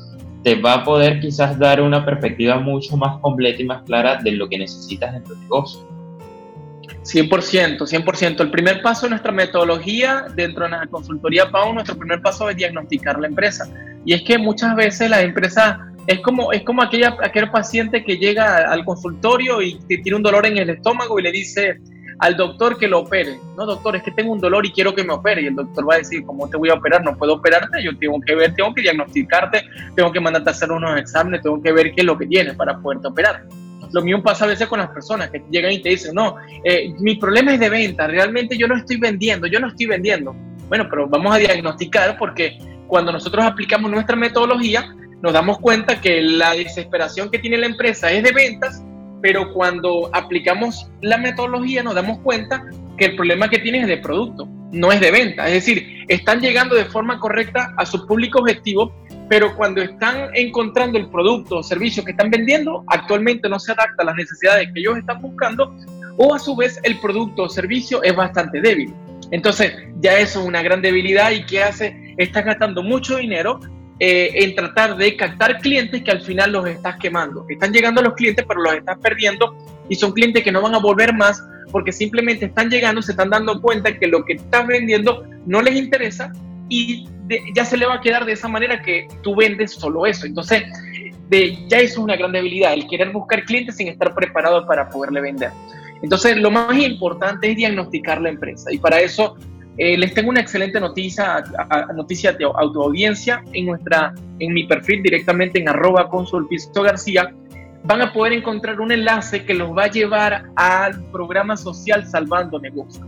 [0.44, 4.32] te va a poder quizás dar una perspectiva mucho más completa y más clara de
[4.32, 5.88] lo que necesitas en tu negocio.
[7.04, 8.42] 100%, 100%.
[8.42, 12.56] El primer paso de nuestra metodología dentro de la consultoría PAU, nuestro primer paso es
[12.56, 13.70] diagnosticar la empresa.
[14.06, 18.18] Y es que muchas veces la empresa es como, es como aquella, aquel paciente que
[18.18, 21.80] llega al consultorio y tiene un dolor en el estómago y le dice
[22.20, 23.38] al doctor que lo opere.
[23.58, 25.42] No, doctor, es que tengo un dolor y quiero que me opere.
[25.42, 27.04] Y el doctor va a decir, ¿cómo te voy a operar?
[27.04, 30.72] No puedo operarte, yo tengo que ver, tengo que diagnosticarte, tengo que mandarte a hacer
[30.72, 33.44] unos exámenes, tengo que ver qué es lo que tienes para poderte operar.
[33.93, 36.93] Lo mismo pasa a veces con las personas que llegan y te dicen, no, eh,
[36.99, 40.36] mi problema es de venta, realmente yo no estoy vendiendo, yo no estoy vendiendo.
[40.67, 46.21] Bueno, pero vamos a diagnosticar porque cuando nosotros aplicamos nuestra metodología, nos damos cuenta que
[46.21, 48.84] la desesperación que tiene la empresa es de ventas,
[49.21, 52.65] pero cuando aplicamos la metodología nos damos cuenta
[52.97, 55.47] que el problema que tiene es de producto, no es de venta.
[55.47, 58.93] Es decir, están llegando de forma correcta a su público objetivo,
[59.30, 64.04] pero cuando están encontrando el producto o servicio que están vendiendo, actualmente no se adapta
[64.04, 65.76] a las necesidades que ellos están buscando
[66.18, 68.94] o a su vez el producto o servicio es bastante débil.
[69.32, 72.14] Entonces, ya eso es una gran debilidad y ¿qué hace?
[72.18, 73.60] Estás gastando mucho dinero
[74.00, 77.46] eh, en tratar de captar clientes que al final los estás quemando.
[77.50, 79.56] Están llegando los clientes, pero los estás perdiendo
[79.90, 83.32] y son clientes que no van a volver más porque simplemente están llegando, se están
[83.32, 86.32] dando cuenta que lo que estás vendiendo no les interesa
[86.74, 87.08] y
[87.54, 90.26] ya se le va a quedar de esa manera que tú vendes solo eso.
[90.26, 90.64] Entonces,
[91.30, 94.90] de, ya eso es una gran debilidad, el querer buscar clientes sin estar preparado para
[94.90, 95.52] poderle vender.
[96.02, 99.38] Entonces, lo más importante es diagnosticar la empresa y para eso
[99.78, 101.44] eh, les tengo una excelente noticia,
[101.96, 106.10] noticia de autoaudiencia en, nuestra, en mi perfil directamente en arroba
[106.84, 107.34] García.
[107.86, 112.60] Van a poder encontrar un enlace que los va a llevar al programa social Salvando
[112.60, 113.06] Negocios.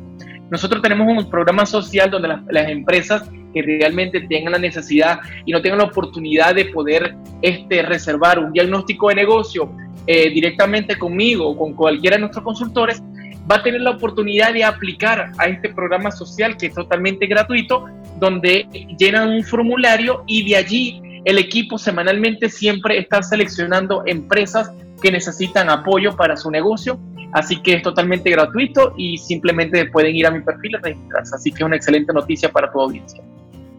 [0.52, 5.62] Nosotros tenemos un programa social donde las, empresas que realmente tengan la necesidad y no
[5.62, 9.72] tengan la oportunidad de poder este, reservar un diagnóstico de negocio
[10.08, 13.02] eh, directamente conmigo o con cualquiera de nuestros consultores,
[13.50, 17.86] va a tener la oportunidad de aplicar a este programa social que es totalmente gratuito,
[18.20, 18.68] donde
[19.00, 25.70] llenan un formulario y de allí el equipo semanalmente siempre está seleccionando empresas que necesitan
[25.70, 27.00] apoyo para su negocio
[27.36, 31.36] Así que es totalmente gratuito y simplemente pueden ir a mi perfil y registrarse.
[31.36, 33.22] Así que es una excelente noticia para tu audiencia.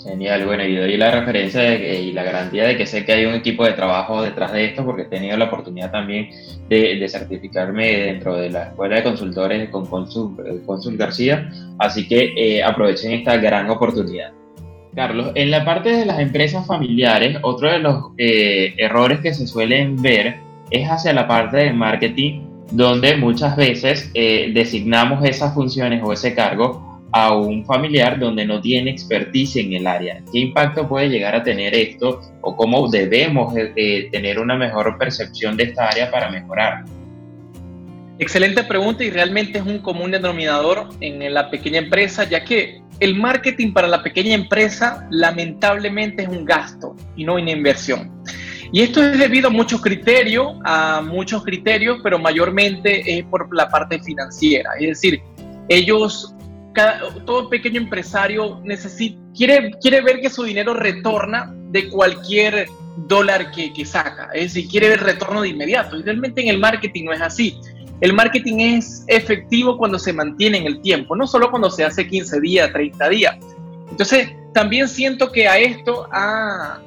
[0.04, 3.32] Genial, bueno, y doy la referencia y la garantía de que sé que hay un
[3.32, 6.28] equipo de trabajo detrás de esto, porque he tenido la oportunidad también
[6.68, 12.62] de, certificarme dentro de la Escuela de Consultores con Consul, Consul García, así que eh,
[12.62, 14.32] aprovechen esta gran oportunidad.
[14.94, 19.46] Carlos, en la parte de las empresas familiares, otro de los eh, errores que se
[19.46, 20.36] suelen ver
[20.70, 26.34] es hacia la parte del marketing donde muchas veces eh, designamos esas funciones o ese
[26.34, 30.22] cargo a un familiar donde no tiene experticia en el área.
[30.32, 34.98] ¿Qué impacto puede llegar a tener esto o cómo debemos eh, eh, tener una mejor
[34.98, 36.84] percepción de esta área para mejorar?
[38.18, 43.14] Excelente pregunta y realmente es un común denominador en la pequeña empresa, ya que el
[43.14, 48.10] marketing para la pequeña empresa lamentablemente es un gasto y no una inversión.
[48.72, 53.68] Y esto es debido a muchos criterios, a muchos criterios, pero mayormente es por la
[53.68, 54.70] parte financiera.
[54.78, 55.22] Es decir,
[55.68, 56.34] ellos,
[57.24, 62.66] todo pequeño empresario necesita, quiere, quiere ver que su dinero retorna de cualquier
[63.08, 64.30] dólar que, que saca.
[64.34, 65.98] Es decir, quiere ver retorno de inmediato.
[65.98, 67.58] Y realmente en el marketing no es así.
[68.00, 72.06] El marketing es efectivo cuando se mantiene en el tiempo, no solo cuando se hace
[72.06, 73.36] 15 días, 30 días.
[73.90, 76.80] Entonces, también siento que a esto ha,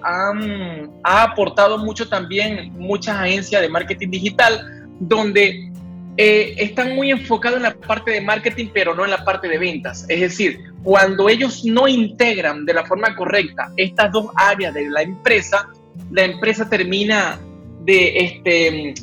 [1.03, 5.71] aportado mucho también muchas agencias de marketing digital, donde
[6.17, 9.59] eh, están muy enfocados en la parte de marketing, pero no en la parte de
[9.59, 10.05] ventas.
[10.09, 15.03] Es decir, cuando ellos no integran de la forma correcta estas dos áreas de la
[15.03, 15.69] empresa,
[16.09, 17.39] la empresa termina
[17.85, 18.93] de, este,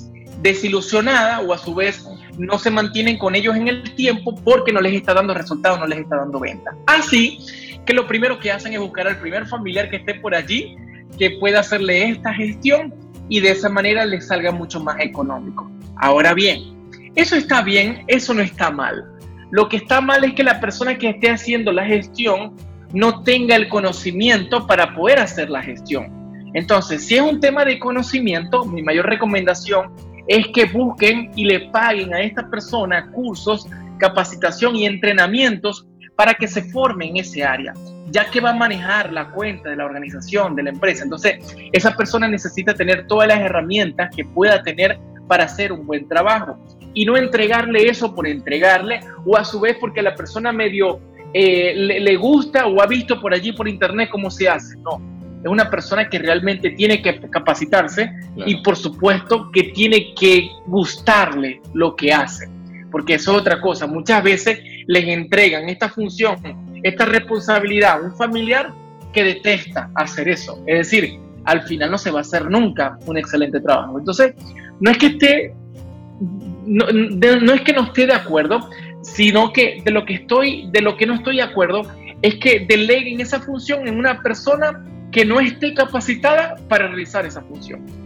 [0.42, 2.04] desilusionada o a su vez
[2.36, 5.86] no se mantienen con ellos en el tiempo porque no les está dando resultados, no
[5.86, 6.76] les está dando venta.
[6.86, 7.38] Así
[7.86, 10.76] que lo primero que hacen es buscar al primer familiar que esté por allí,
[11.18, 12.92] que pueda hacerle esta gestión
[13.28, 15.70] y de esa manera les salga mucho más económico.
[15.96, 16.76] Ahora bien,
[17.14, 19.04] eso está bien, eso no está mal.
[19.50, 22.56] Lo que está mal es que la persona que esté haciendo la gestión
[22.92, 26.50] no tenga el conocimiento para poder hacer la gestión.
[26.54, 29.92] Entonces, si es un tema de conocimiento, mi mayor recomendación
[30.26, 33.68] es que busquen y le paguen a esta persona cursos,
[33.98, 37.74] capacitación y entrenamientos para que se forme en ese área,
[38.10, 41.04] ya que va a manejar la cuenta de la organización, de la empresa.
[41.04, 41.38] Entonces,
[41.72, 44.98] esa persona necesita tener todas las herramientas que pueda tener
[45.28, 46.58] para hacer un buen trabajo
[46.94, 51.00] y no entregarle eso por entregarle o a su vez porque la persona medio
[51.34, 54.76] eh, le, gusta o ha visto por allí por internet cómo se hace.
[54.78, 55.02] No,
[55.42, 58.10] es una persona que realmente tiene que capacitarse
[58.46, 62.48] y por supuesto que tiene que gustarle lo que hace,
[62.90, 63.86] porque eso es otra cosa.
[63.86, 66.36] Muchas veces les entregan esta función,
[66.82, 68.72] esta responsabilidad a un familiar
[69.12, 70.62] que detesta hacer eso.
[70.66, 73.98] Es decir, al final no se va a hacer nunca un excelente trabajo.
[73.98, 74.34] Entonces,
[74.80, 75.54] no es que esté,
[76.66, 78.68] no, no es que no esté de acuerdo,
[79.02, 81.82] sino que de lo que estoy, de lo que no estoy de acuerdo
[82.22, 87.40] es que deleguen esa función en una persona que no esté capacitada para realizar esa
[87.42, 88.05] función.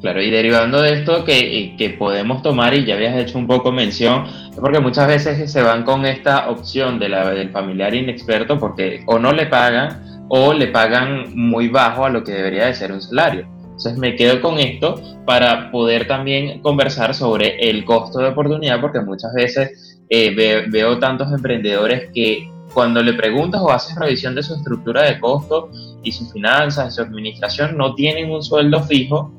[0.00, 3.70] Claro, y derivando de esto que, que, podemos tomar, y ya habías hecho un poco
[3.70, 4.24] mención,
[4.58, 9.18] porque muchas veces se van con esta opción de la, del familiar inexperto porque o
[9.18, 13.02] no le pagan o le pagan muy bajo a lo que debería de ser un
[13.02, 13.46] salario.
[13.62, 19.00] Entonces me quedo con esto para poder también conversar sobre el costo de oportunidad, porque
[19.00, 20.34] muchas veces eh,
[20.70, 25.70] veo tantos emprendedores que cuando le preguntas o haces revisión de su estructura de costo
[26.02, 29.32] y sus finanzas, su administración, no tienen un sueldo fijo.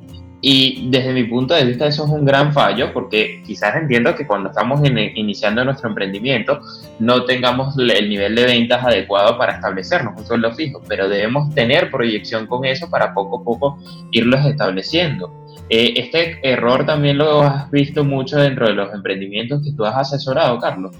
[0.43, 4.25] Y desde mi punto de vista eso es un gran fallo porque quizás entiendo que
[4.25, 6.61] cuando estamos iniciando nuestro emprendimiento
[6.99, 11.91] no tengamos el nivel de ventas adecuado para establecernos un sueldo fijo, pero debemos tener
[11.91, 13.77] proyección con eso para poco a poco
[14.11, 15.31] irlos estableciendo.
[15.69, 19.95] Eh, este error también lo has visto mucho dentro de los emprendimientos que tú has
[19.95, 20.95] asesorado, Carlos.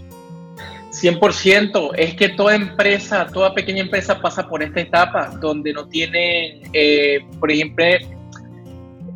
[0.92, 6.62] 100%, es que toda empresa, toda pequeña empresa pasa por esta etapa donde no tienen,
[6.74, 7.86] eh, por ejemplo,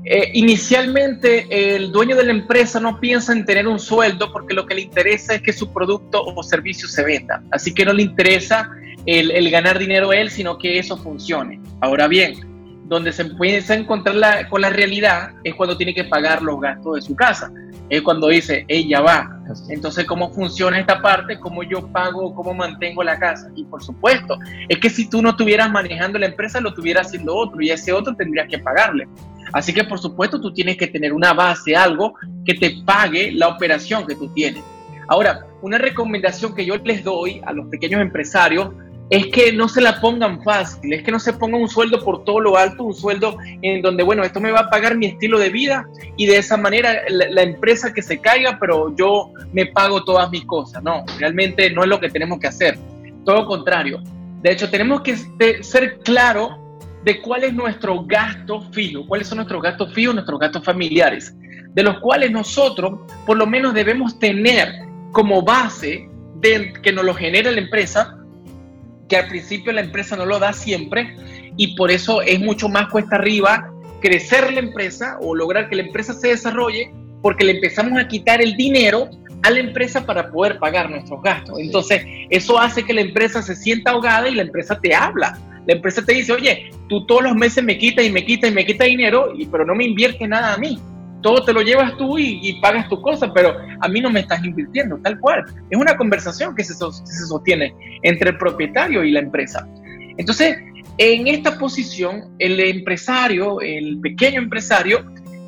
[0.06, 4.66] eh, inicialmente el dueño de la empresa no piensa en tener un sueldo porque lo
[4.66, 7.42] que le interesa es que su producto o servicio se venda.
[7.52, 8.70] Así que no le interesa
[9.06, 11.60] el, el ganar dinero a él, sino que eso funcione.
[11.82, 12.36] Ahora bien,
[12.86, 16.96] donde se empieza a encontrar con la realidad es cuando tiene que pagar los gastos
[16.96, 17.52] de su casa.
[17.90, 19.40] Es cuando dice, ella va.
[19.70, 21.40] Entonces, ¿cómo funciona esta parte?
[21.40, 22.34] ¿Cómo yo pago?
[22.34, 23.50] ¿Cómo mantengo la casa?
[23.56, 24.38] Y por supuesto,
[24.70, 27.92] es que si tú no estuvieras manejando la empresa, lo estuviera haciendo otro y ese
[27.92, 29.08] otro tendrías que pagarle.
[29.56, 33.48] Así que, por supuesto, tú tienes que tener una base, algo que te pague la
[33.48, 34.62] operación que tú tienes.
[35.08, 38.72] Ahora, una recomendación que yo les doy a los pequeños empresarios
[39.10, 42.26] es que no se la pongan fácil, es que no se ponga un sueldo por
[42.26, 45.40] todo lo alto, un sueldo en donde, bueno, esto me va a pagar mi estilo
[45.40, 45.88] de vida
[46.18, 50.44] y de esa manera la, empresa que se caiga, pero yo me pago todas mis
[50.44, 50.84] cosas.
[50.84, 52.78] No, realmente no es lo que tenemos que hacer.
[53.24, 54.02] Todo contrario.
[54.42, 55.16] De hecho, tenemos que
[55.64, 56.65] ser claro
[57.06, 61.36] de cuál es nuestro gasto fijo, cuáles son nuestros gastos fijos, nuestros gastos familiares,
[61.74, 64.74] de los cuales nosotros por lo menos debemos tener
[65.12, 66.10] como base
[66.42, 68.18] de que nos lo genera la empresa
[69.08, 71.16] que al principio la empresa no lo da siempre
[71.56, 75.84] y por eso es mucho más cuesta arriba crecer la empresa o lograr que la
[75.84, 76.92] empresa se desarrolle
[77.22, 79.10] porque le empezamos a quitar el dinero
[79.44, 81.60] a la empresa para poder pagar nuestros gastos.
[81.60, 85.38] Entonces, eso hace que la empresa se sienta ahogada y la empresa te habla.
[85.68, 88.54] La empresa te dice, oye, tú todos los meses me quitas y me quitas y
[88.54, 90.80] me quitas dinero, pero no me invierte nada a mí
[91.26, 94.46] todo te lo llevas tú y, pagas tu cosa, pero a mí no me estás
[94.46, 95.44] invirtiendo, tal cual.
[95.72, 99.68] Es una conversación que se, sostiene entre el propietario y la empresa.
[100.20, 100.56] Entonces,
[101.00, 105.04] en esta posición, el empresario, el pequeño empresario,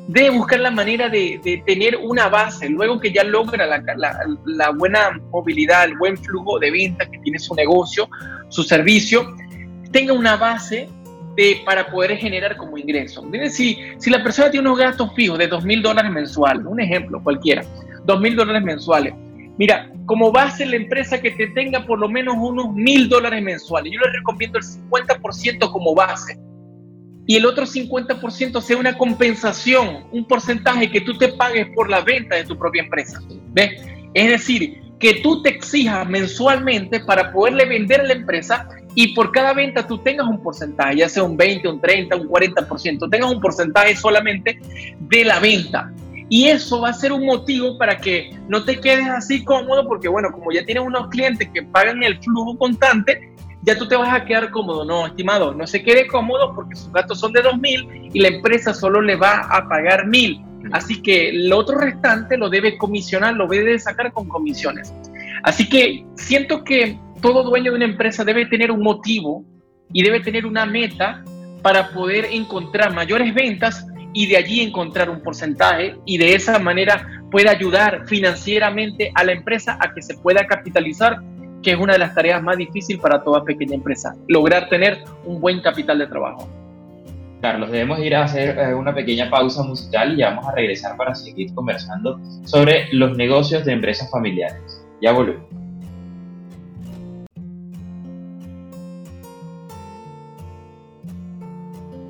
[0.08, 3.80] debe buscar la manera de, tener una base, luego que ya logra la,
[4.46, 8.10] la, buena movilidad, el buen flujo de venta que tiene su negocio,
[8.48, 9.32] su servicio,
[9.90, 10.88] tenga una base
[11.64, 13.24] para poder generar como ingreso.
[13.50, 17.22] Si, si la persona tiene unos gastos fijos de dos mil dólares mensuales, un ejemplo
[17.22, 17.64] cualquiera,
[18.04, 19.14] dos mil dólares mensuales,
[19.56, 23.92] mira, como base la empresa que te tenga por lo menos unos mil dólares mensuales.
[23.92, 26.38] Yo le recomiendo el 50% como base.
[27.26, 32.00] y el otro 50% sea una compensación, un porcentaje que tú te pagues por la
[32.00, 33.20] venta de tu propia empresa.
[33.52, 33.86] ¿Ves?
[34.14, 38.66] Es decir, que tú te exijas mensualmente para poderle vender a la empresa
[39.00, 42.28] y por cada venta tú tengas un porcentaje, ya sea un 20, un 30, un
[42.28, 44.58] 40%, tengas un porcentaje solamente
[44.98, 45.92] de la venta.
[46.28, 50.08] Y eso va a ser un motivo para que no te quedes así cómodo, porque
[50.08, 54.12] bueno, como ya tienes unos clientes que pagan el flujo constante, ya tú te vas
[54.12, 54.84] a quedar cómodo.
[54.84, 58.74] No, estimado, no se quede cómodo porque sus gastos son de 2.000 y la empresa
[58.74, 60.72] solo le va a pagar 1.000.
[60.72, 64.92] Así que el otro restante lo debe comisionar, lo debe sacar con comisiones.
[65.44, 69.44] Así que siento que todo dueño de una empresa debe tener un motivo
[69.92, 71.24] y debe tener una meta
[71.62, 77.06] para poder encontrar mayores ventas y de allí encontrar un porcentaje y de esa manera
[77.30, 81.18] puede ayudar financieramente a la empresa a que se pueda capitalizar
[81.62, 85.40] que es una de las tareas más difíciles para toda pequeña empresa, lograr tener un
[85.40, 86.48] buen capital de trabajo.
[87.40, 91.14] Carlos, debemos ir a hacer eh, una pequeña pausa musical y vamos a regresar para
[91.14, 94.84] seguir conversando sobre los negocios de empresas familiares.
[95.00, 95.47] Ya volvemos.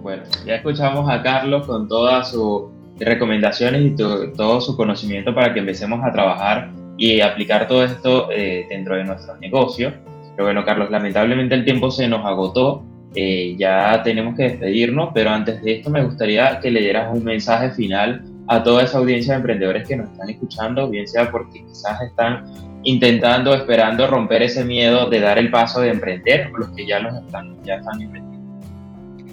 [0.08, 2.62] Bueno, ya escuchamos a Carlos con todas sus
[2.98, 8.64] recomendaciones y todo su conocimiento para que empecemos a trabajar y aplicar todo esto eh,
[8.70, 9.92] dentro de nuestro negocio.
[10.34, 15.28] Pero bueno, Carlos, lamentablemente el tiempo se nos agotó, eh, ya tenemos que despedirnos, pero
[15.28, 19.34] antes de esto me gustaría que le dieras un mensaje final a toda esa audiencia
[19.34, 22.46] de emprendedores que nos están escuchando, bien sea porque quizás están
[22.82, 26.98] intentando, esperando romper ese miedo de dar el paso de emprender, o los que ya
[26.98, 28.27] los están, ya están emprendiendo.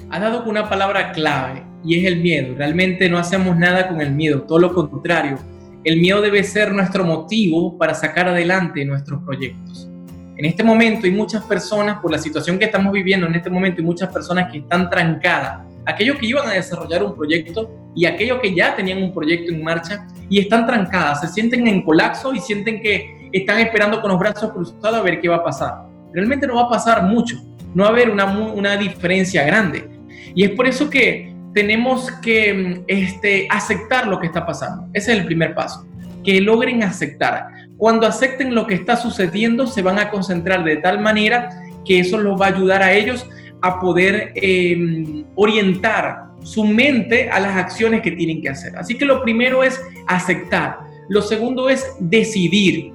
[0.09, 2.55] Has dado una palabra clave y es el miedo.
[2.55, 5.37] Realmente no hacemos nada con el miedo, todo lo contrario
[5.85, 9.87] el miedo debe ser nuestro motivo para sacar adelante nuestros proyectos.
[10.35, 13.81] En este momento hay muchas personas, por la situación que estamos viviendo en este momento,
[13.81, 15.59] hay muchas personas que están trancadas.
[15.85, 19.63] Aquellos que iban a desarrollar un proyecto y aquellos que ya tenían un proyecto en
[19.63, 24.19] marcha y están trancadas, se sienten en colapso y sienten que están esperando con los
[24.19, 25.83] brazos cruzados a ver qué va a pasar.
[26.11, 27.37] Realmente no va a pasar mucho,
[27.75, 29.87] no va a haber una, una diferencia grande.
[30.35, 34.87] Y es por eso que tenemos que mm, este, aceptar lo que está pasando.
[34.93, 35.87] Ese es el primer paso,
[36.23, 37.47] que logren aceptar.
[37.77, 41.49] Cuando acepten lo que está sucediendo, se van a concentrar de tal manera
[41.85, 43.27] que eso los va a ayudar a ellos
[43.61, 48.75] a poder em, orientar su mente a las acciones que tienen que hacer.
[48.77, 50.79] Así que lo primero es aceptar.
[51.09, 52.91] Lo segundo es decidir.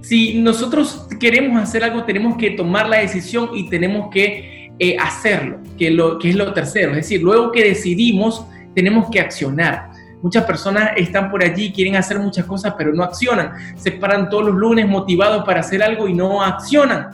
[0.00, 5.58] Si nosotros queremos hacer algo, tenemos que tomar la decisión y tenemos que eh, hacerlo,
[5.76, 6.90] que, lo, que es lo tercero.
[6.90, 9.90] Es decir, luego que decidimos, tenemos que accionar.
[10.22, 13.52] Muchas personas están por allí, quieren hacer muchas cosas, pero no accionan.
[13.76, 17.10] Se paran todos los lunes motivados para hacer algo y no accionan.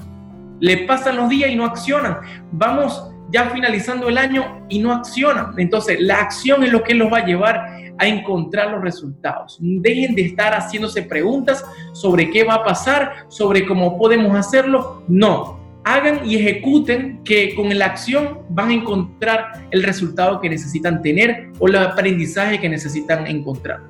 [0.61, 2.19] Le pasan los días y no accionan.
[2.53, 5.55] Vamos ya finalizando el año y no accionan.
[5.59, 7.67] Entonces, la acción es lo que los va a llevar
[7.99, 9.59] a encontrar los resultados.
[9.61, 15.03] Dejen de estar haciéndose preguntas sobre qué va a pasar, sobre cómo podemos hacerlo.
[15.09, 15.54] No,
[15.85, 21.51] hagan y ejecuten que con la acción van a encontrar el resultado que necesitan tener
[21.59, 23.81] o el aprendizaje que necesitan encontrar.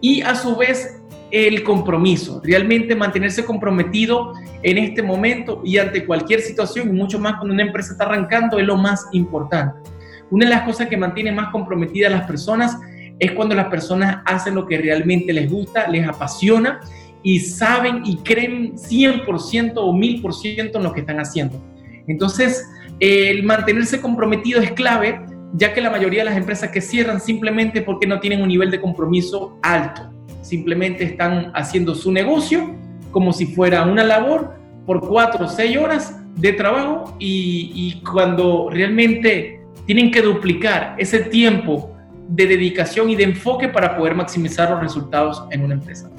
[0.00, 6.40] Y a su vez el compromiso, realmente mantenerse comprometido en este momento y ante cualquier
[6.40, 9.90] situación, mucho más cuando una empresa está arrancando, es lo más importante.
[10.30, 12.78] Una de las cosas que mantiene más comprometidas a las personas
[13.18, 16.80] es cuando las personas hacen lo que realmente les gusta, les apasiona
[17.24, 21.60] y saben y creen 100% o 1000% en lo que están haciendo.
[22.06, 22.70] Entonces,
[23.00, 25.20] el mantenerse comprometido es clave,
[25.54, 28.70] ya que la mayoría de las empresas que cierran simplemente porque no tienen un nivel
[28.70, 30.02] de compromiso alto,
[30.42, 32.74] simplemente están haciendo su negocio
[33.10, 38.68] como si fuera una labor por cuatro o seis horas de trabajo y, y cuando
[38.70, 41.96] realmente tienen que duplicar ese tiempo
[42.28, 46.10] de dedicación y de enfoque para poder maximizar los resultados en una empresa.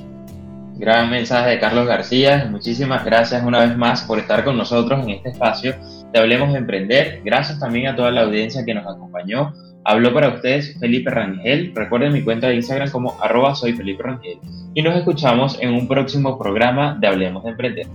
[0.78, 2.50] Gran mensaje de Carlos García.
[2.52, 5.74] Muchísimas gracias una vez más por estar con nosotros en este espacio
[6.12, 7.22] Te Hablemos de Emprender.
[7.24, 9.54] Gracias también a toda la audiencia que nos acompañó.
[9.86, 11.72] Habló para ustedes Felipe Rangel.
[11.74, 14.38] Recuerden mi cuenta de Instagram como arroba soy Felipe Rangel.
[14.74, 17.88] Y nos escuchamos en un próximo programa de Hablemos de Emprender.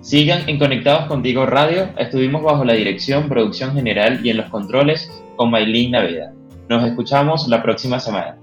[0.00, 1.90] Sigan en Conectados Contigo Radio.
[1.98, 6.32] Estuvimos bajo la dirección, producción general y en los controles con Maylin Naveda.
[6.70, 8.36] Nos escuchamos la próxima semana.